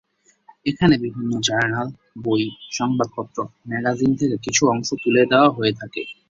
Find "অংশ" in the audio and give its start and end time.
4.67-4.89